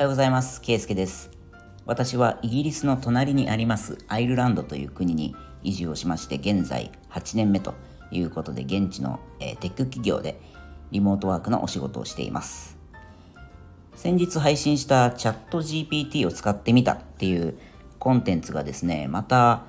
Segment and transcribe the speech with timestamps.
[0.00, 0.62] はようございます。
[0.62, 1.30] ケイスケです。
[1.84, 7.74] 私はイギリスの隣にありますアイルランドという国に移住をしまして現在8年目と
[8.10, 10.40] いうことで現地の、え、テック企業で
[10.90, 12.78] リモートワークのお仕事をしています。
[13.94, 17.58] 先日配信したチャット GPT を使ってみたっていう
[17.98, 19.64] コンテンツがですね、また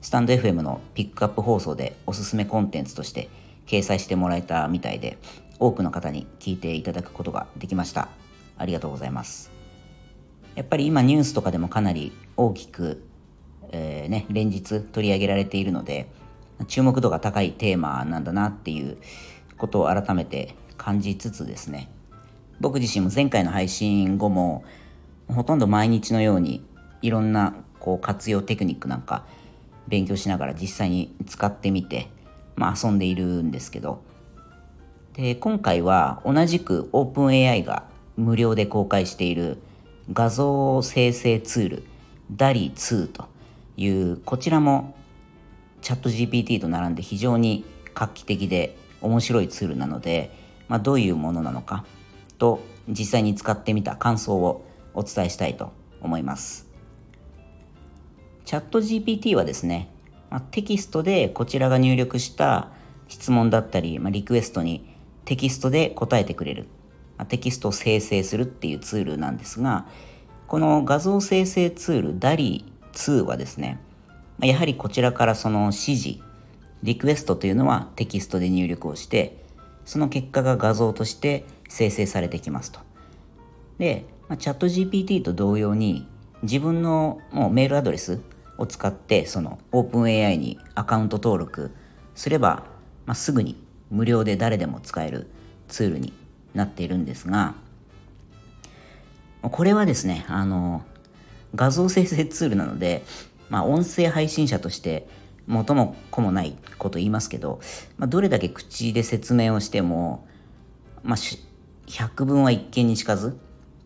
[0.00, 3.28] スタンド FM のピックアップ放送でおすすめコンテンツとして
[3.66, 5.18] 掲載してもらえたみたいで
[5.58, 8.08] 多くの方に聞いていただくことができました
[8.56, 9.49] ありがとうございます
[10.54, 13.02] やっぱり今ニュースとかでもかなり大きく、
[13.72, 16.08] えー、ね、連日取り上げられているので
[16.66, 18.98] 注目度が高いテーマなんだなっていう
[19.56, 21.88] ことを改めて感じつつですね。
[22.60, 24.64] 僕自身も前回の配信後も
[25.28, 26.62] ほとんど毎日のように
[27.00, 29.24] いろんなこう活用テクニックなんか
[29.88, 32.08] 勉強しながら実際に使ってみて、
[32.56, 34.02] まあ、遊んでいるんですけど。
[35.14, 37.84] で今回は同じく OpenAI が
[38.16, 39.58] 無料で公開している
[40.12, 41.84] 画像生成ツール
[42.34, 43.28] DALI2 と
[43.76, 44.96] いうこちらも
[45.82, 50.36] チャット GPT と並んで非常に画期的で面白いツールなので、
[50.68, 51.84] まあ、どういうものなのか
[52.38, 56.66] と実際に使ってみた感想をお伝えしたいと思います。
[58.44, 59.88] チャット GPT はですね、
[60.28, 62.70] まあ、テキストでこちらが入力した
[63.06, 66.66] 質問だったり、まあ、リクエストにテキストで答えてくれる、
[67.26, 69.86] テキストを生成するっていうツールなんですが、
[70.46, 73.78] この画像生成ツール DALI2 はですね、
[74.40, 76.18] やはりこちらからその指示、
[76.82, 79.44] リクエストというのはテキストで入力をして、
[79.84, 82.80] その結果が画像として生成されてきますと。
[83.78, 84.06] で、
[84.38, 86.06] チャット GPT と同様に
[86.42, 88.20] 自分のもうメールアドレス
[88.58, 91.72] を使ってその OpenAI にアカウント登録
[92.14, 92.64] すれば、
[93.06, 95.30] まあ、すぐに無料で誰でも使える
[95.68, 96.12] ツールに
[96.54, 97.54] なっているんですが
[99.42, 100.84] これはですねあの
[101.54, 103.02] 画像生成ツールなので、
[103.48, 105.08] まあ、音声配信者として
[105.46, 107.60] 元も子もないこと言いますけど、
[107.96, 110.28] まあ、どれだけ口で説明をしても、
[111.02, 111.16] まあ、
[111.86, 113.36] 百聞は一見にしかず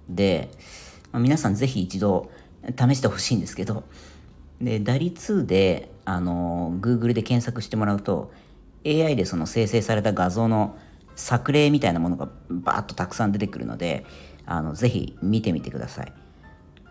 [0.08, 0.50] で、
[1.12, 2.30] まあ、皆さんぜひ一度
[2.76, 3.84] 試してほしいんですけど
[4.60, 8.32] で、ダリ2で、あの、Google で検索してもらうと、
[8.86, 10.76] AI でその生成された画像の
[11.16, 14.04] 作例みたいなものがバーッとたくさん出てくるので、
[14.47, 16.12] あの、ぜひ見てみてください。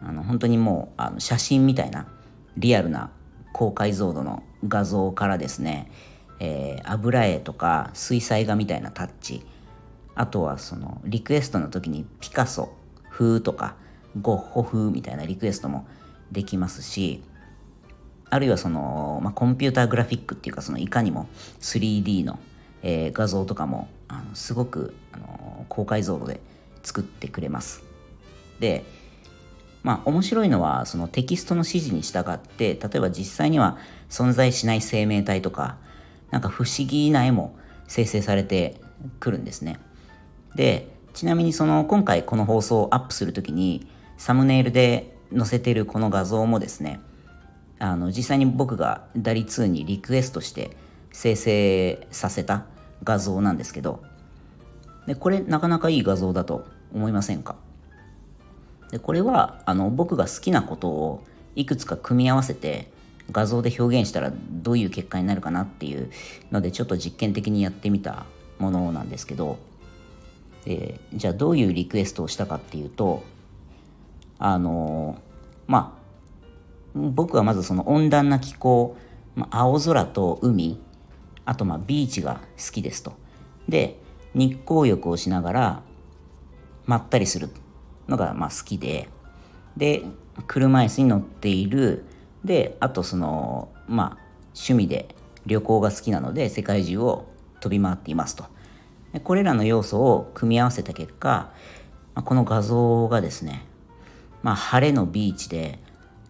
[0.02, 2.08] あの、本当にもう、あの写真みたいな、
[2.58, 3.10] リアルな
[3.54, 5.92] 高解像度の画像からですね、
[6.40, 9.46] えー、油絵とか水彩画みたいなタッチ、
[10.16, 12.74] あとはそのリクエストの時にピカソ
[13.10, 13.76] 風とか
[14.22, 15.88] ゴッホ風みたいなリクエストも
[16.32, 17.24] できますし、
[18.30, 21.28] あるいはその、まあ、コンピューターグラフィックっていうかそのいかにも
[21.62, 22.40] 3D の、
[22.84, 26.40] えー、画像とかもあのすごく、あの高解像度で
[26.84, 27.84] 作ってくれます。
[28.60, 28.86] で
[29.82, 33.78] まあ面白いのはそのテキストの指示に従って例えば実際には
[34.10, 35.78] 存在しない生命体とか
[36.32, 37.58] なんか不思議な絵も
[37.88, 38.80] 生成されて
[39.20, 39.80] くるんですね。
[40.56, 47.00] でちなみにその今回この放送をアップする時にサムネイルで載せてるこの画像もですね
[47.80, 50.76] あの実際に僕が DALI2 にリクエストして
[51.12, 52.66] 生成させた
[53.04, 54.04] 画像なんですけど
[55.08, 57.56] でこれなかなかいい画像だと思いませんか？
[58.92, 61.24] でこれはあの僕が好きなことを
[61.56, 62.92] いくつか組み合わせて
[63.32, 66.12] 画像で表現したらどういう結果になるかなっていう
[66.52, 68.26] のでちょっと実験的にやってみた
[68.60, 69.58] ものなんですけど
[70.66, 73.24] でじゃあどういうリクエストをしたかっていうと
[74.40, 75.18] あの
[75.68, 76.04] まあ
[76.96, 78.96] 僕はまずその温暖な気候、
[79.36, 80.80] ま、青空と海
[81.46, 83.14] あとまあビーチが好きですと。
[83.68, 84.00] で
[84.34, 85.84] 日光浴をしながら
[86.86, 87.50] まったりする
[88.08, 89.10] のがまあ好きで。
[89.78, 90.04] で
[90.48, 92.06] 車椅子に乗っている。
[92.44, 95.16] であとそのまあ趣味で
[95.46, 97.26] 旅行が好きなので世界中を
[97.60, 98.46] 飛び回っていますと。
[99.24, 101.52] これらの要素を組み合わせた結果
[102.16, 103.66] この画像がですね、
[104.42, 105.80] まあ、晴れのビーチで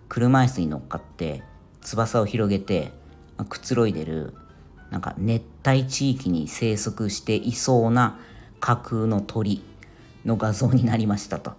[0.10, 1.44] 車椅子に乗っかって
[1.82, 2.92] 翼を広げて
[3.50, 4.34] くつろいでる
[4.94, 8.20] なんか熱帯地域に生息していそうな
[8.60, 9.64] 架空の鳥
[10.24, 11.54] の画像になりましたと。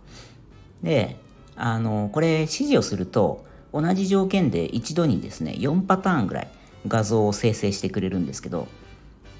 [0.84, 1.16] で
[1.56, 6.48] あのこれ指示をすると同じ条件で一度にですね4パターンぐらい
[6.86, 8.68] 画像を生成してくれるんですけど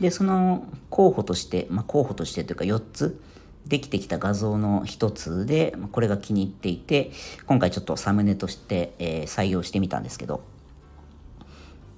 [0.01, 3.21] でその候補として、まあ、候補としてというか4つ
[3.67, 7.13] できてきた画像の一つで、これが気に入っていて、
[7.47, 10.43] 今回ちょっとサムネとして、えー、採用してみたんですけど、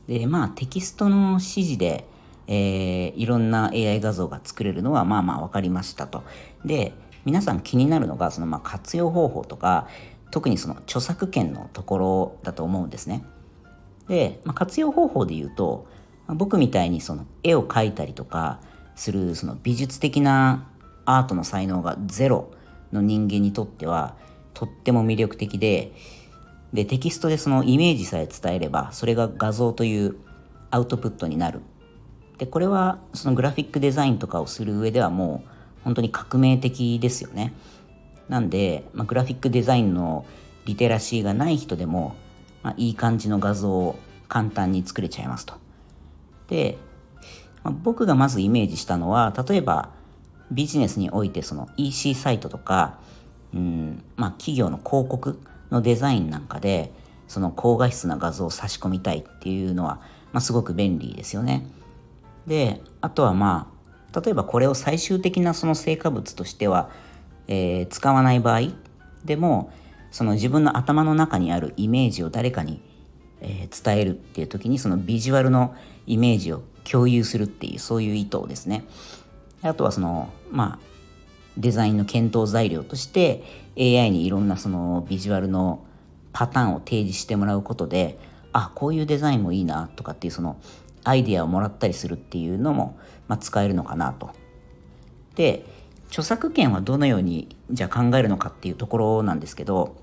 [0.09, 2.07] で、まあテキストの指示で、
[2.47, 6.25] えー、いろんな AI 画像が作れるのはまあまあ分かりましたと。
[6.65, 6.93] で、
[7.25, 9.89] 皆さん気になるのがそのま活用方法とか
[10.31, 13.25] 特にその著作権のところだと思うんですね。
[14.09, 15.87] で、まあ、活用方法で言うと、
[16.29, 18.61] 僕みたいにその絵を描いたりとか
[18.95, 20.69] するその美術的な
[21.05, 22.51] アートの才能がゼロ
[22.93, 24.17] の人間にとっては
[24.55, 25.93] とっても魅力的で
[26.77, 30.17] でテキストでそのイメージさえ伝えればそれが画像という
[30.71, 31.61] アウトプットになる。
[32.39, 35.49] でこれはそのグラフィックデザインとかをする上ではもう
[35.85, 37.55] 本当に革命的ですよね。
[38.29, 40.27] なんで、まあ、グラフィックデザインの
[40.67, 42.15] リテラシーがない人でも、
[42.63, 45.55] まあ、いい感じの画像を簡単に作れちゃいますと。
[46.49, 46.77] で、
[47.63, 49.91] まあ、僕がまずイメージしたのは例えば
[50.51, 52.99] ビジネスにおいてその EC サイトとか、
[53.55, 55.41] うんまあ、企業の広告
[55.71, 56.93] のデザインなんかで
[57.29, 60.01] その高画質な画像を差し込みたいっていうのは、
[60.33, 61.67] まあ、すごく便利ですよね。
[62.47, 63.73] であとはま
[64.13, 66.91] あ例えばこれを最終的なその成果物としては、
[67.49, 68.71] えー、使わない場合
[69.25, 69.73] でも
[70.11, 72.81] その自分の頭の中にあるイメージを誰かに、
[73.41, 75.75] えー、伝えるっていう時にそのビジュアルの
[76.07, 78.85] イメージを共有するっていうそういう意図ですね。
[79.63, 80.96] あとはそのまあ
[81.57, 83.43] デザインの検討材料として
[83.79, 85.85] AI にいろんなそのビジュアルの
[86.33, 88.19] パターンを提示してもらうことで
[88.53, 90.57] あこういうデザインもいいなとかっていうその
[91.05, 92.99] アイデアをもらったりするっていうのも、
[93.29, 94.31] まあ、使えるのかなと。
[95.35, 95.65] で
[96.09, 99.97] 著作権はどのようにじゃあ考えるのかっていうところなんですけど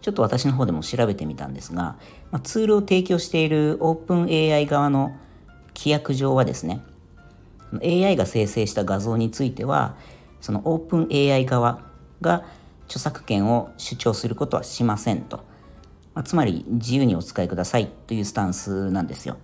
[0.00, 1.96] ちょっと私の方でも調べてみたんですが、
[2.30, 5.16] まあ、ツールを提供している OpenAI 側の
[5.74, 6.82] 規約上はですね
[7.82, 9.96] AI が生成した画像については
[10.44, 11.80] その OpenAI 側
[12.20, 12.44] が
[12.84, 15.38] 著作権を主張することはしませんと、
[16.12, 19.38] まあ、つまり自由にお使いくださいというスタンスなんですよ。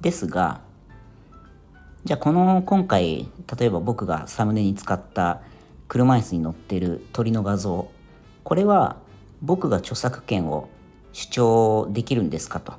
[0.00, 0.60] ですが
[2.04, 3.28] じゃあこの今回
[3.58, 5.40] 例えば僕がサムネに使った
[5.88, 7.90] 車椅子に乗ってる鳥の画像
[8.44, 8.98] これは
[9.40, 10.68] 僕が著作権を
[11.12, 12.74] 主張できるんですかと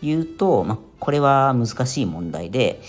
[0.00, 2.80] いうと、まあ、これは難しい問題で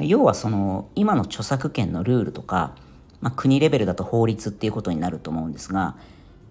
[0.00, 2.74] 要はその今の著作権のルールとか、
[3.20, 5.96] まあ、国レベルだと法律っていうことになると思うんですが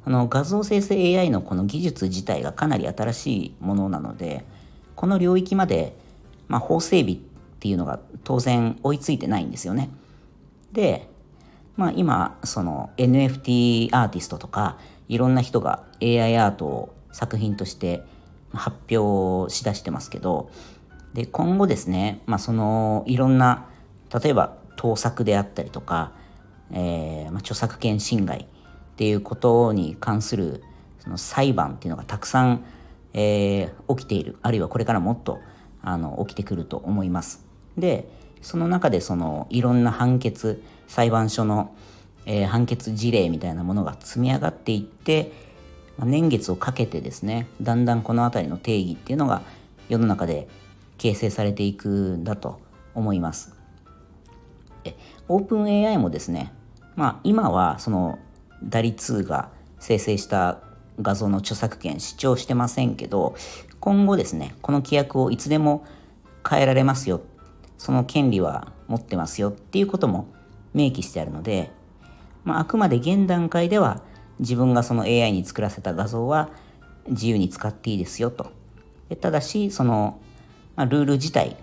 [0.06, 4.46] あの画像生成 AI のこの技術自体がかなり新しいものなので
[4.96, 5.96] この領域まで、
[6.48, 7.18] まあ、法整備っ
[7.60, 9.90] ていうのが当然追いついてないんですよね。
[10.72, 11.08] で、
[11.76, 14.78] まあ、今その NFT アーティストとか
[15.08, 18.04] いろんな人が AI アートを作品として
[18.54, 20.50] 発表しだしてますけど
[21.18, 23.66] で今後ですね、まあ、そのいろんな
[24.24, 26.12] 例えば盗作であったりとか、
[26.72, 28.46] えーまあ、著作権侵害っ
[28.98, 30.62] ていうことに関する
[31.00, 32.64] その裁判っていうのがたくさん、
[33.14, 35.40] えー、起きているあるいはこれからもっと
[35.82, 37.44] あの起きてくると思います。
[37.80, 38.08] で
[38.44, 41.76] その中でそのいろんな判決裁判所の、
[42.28, 45.32] えー、判決事例みたいなものが積み上がっていって、
[45.98, 49.42] まあ、年月をかけてですねだんだんこの辺りの定義っていうのが
[49.90, 50.48] 世の中で
[50.98, 52.60] 形成されていくんだと
[52.94, 53.58] 思います。
[55.28, 56.54] オープン AI もですね、
[56.96, 58.20] まあ、今はその
[58.64, 59.50] DALI2 が
[59.80, 60.62] 生成した
[61.02, 63.36] 画像の著作権主張してませんけど
[63.80, 65.86] 今後ですねこの規約をいつでも
[66.48, 67.22] 変えられますよ
[67.78, 70.28] その権利は持ってますよっていうことも
[70.74, 71.72] 明記してあるので、
[72.44, 74.02] まあ、あくまで現段階では
[74.40, 76.50] 自分がその AI に作らせた画像は
[77.10, 78.52] 自由に使っていいですよと
[79.22, 80.20] ただしその
[80.78, 81.58] まあ、ルール自体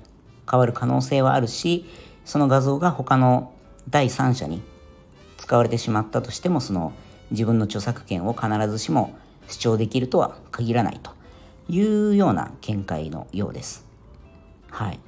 [0.51, 1.87] 変わる可能性はあるし
[2.27, 3.55] その画像が他の
[3.89, 4.61] 第三者に
[5.39, 6.93] 使われてしまったとしてもその
[7.31, 9.17] 自分の著作権を必ずしも
[9.49, 11.13] 主張できるとは限らないと
[11.69, 13.87] いうような見解のようです。
[14.71, 14.99] はい。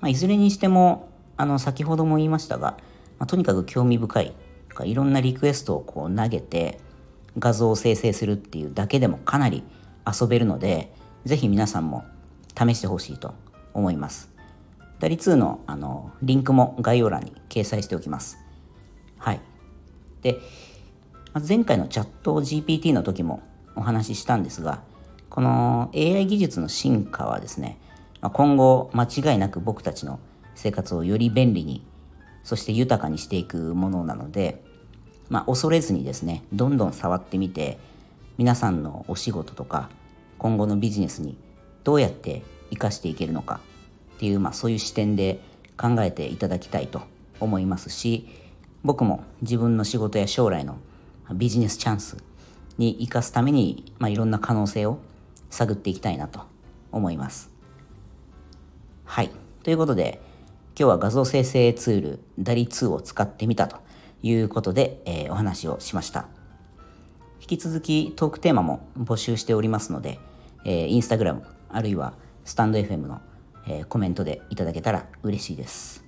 [0.00, 2.76] まあ、いずれにしてもあの先ほども言いましたが、
[3.18, 4.34] まあ、とにかく興味深い
[4.84, 6.78] いろんなリクエストをこう投げて
[7.38, 9.62] 画像を生成するっていうだけでもかなり
[10.06, 10.92] 遊べるので
[11.24, 12.04] 是非皆さんも
[12.58, 13.34] 試してほしいと
[13.72, 14.30] 思います。
[14.98, 18.38] ダリ2のあのリンクも概要欄に掲載しておきます。
[19.18, 19.40] はい。
[20.22, 20.40] で、
[21.46, 23.42] 前回のチャット GPT の時も
[23.76, 24.82] お話ししたんですが、
[25.30, 27.78] この AI 技術の進化はですね、
[28.20, 30.18] 今後間違いなく僕たちの
[30.56, 31.86] 生活をより便利に、
[32.42, 34.64] そして豊かにしていくものなので、
[35.28, 37.78] まあ、恐れずにですね、どんどん触ってみて、
[38.38, 39.90] 皆さんのお仕事とか
[40.38, 41.36] 今後のビジネスに
[41.88, 43.60] どうやって生かしていけるのか
[44.16, 45.40] っていう、まあ、そういう視点で
[45.78, 47.00] 考えていただきたいと
[47.40, 48.28] 思いますし
[48.84, 50.76] 僕も自分の仕事や将来の
[51.32, 52.18] ビジネスチャンス
[52.76, 54.98] に生かすために、まあ、いろんな可能性を
[55.48, 56.42] 探っていきたいなと
[56.92, 57.50] 思います。
[59.06, 59.30] はい。
[59.62, 60.20] ということで
[60.78, 63.78] 今日は画像生成ツール DALI2 を使ってみたと
[64.22, 66.26] いうことで、えー、お話をしました。
[67.40, 70.18] 引き続きトークテーマも募集しておりますので、
[70.66, 73.20] えー、インスタグラムあるいはスタンド FM の、
[73.66, 76.04] えー、コメントでいただけたら嬉しいです。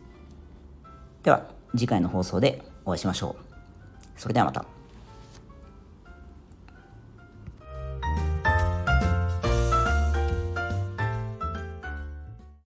[1.23, 3.45] では次回の放送でお会いしましょう。
[4.17, 4.80] それではまた。